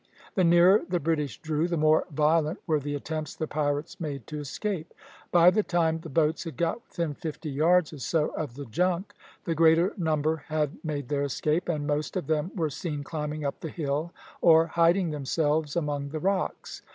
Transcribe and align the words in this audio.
The 0.33 0.43
nearer 0.43 0.81
the 0.89 0.99
British 0.99 1.39
drew, 1.43 1.67
the 1.67 1.77
more 1.77 2.07
violent 2.09 2.57
were 2.65 2.79
the 2.79 2.95
attempts 2.95 3.35
the 3.35 3.45
pirates 3.45 3.99
made 3.99 4.25
to 4.25 4.39
escape. 4.39 4.95
By 5.31 5.51
the 5.51 5.61
time 5.61 5.99
the 5.99 6.09
boats 6.09 6.43
had 6.43 6.57
got 6.57 6.81
within 6.87 7.13
fifty 7.13 7.51
yards 7.51 7.93
or 7.93 7.99
so 7.99 8.29
of 8.29 8.55
the 8.55 8.65
junk, 8.65 9.13
the 9.43 9.53
greater 9.53 9.93
number 9.97 10.37
had 10.47 10.79
made 10.83 11.09
their 11.09 11.21
escape, 11.21 11.69
and 11.69 11.85
most 11.85 12.17
of 12.17 12.25
them 12.25 12.49
were 12.55 12.71
seen 12.71 13.03
climbing 13.03 13.45
up 13.45 13.59
the 13.59 13.69
hill, 13.69 14.11
or 14.41 14.65
hiding 14.65 15.11
themselves 15.11 15.75
among 15.75 16.09
the 16.09 16.19
rocks. 16.19 16.81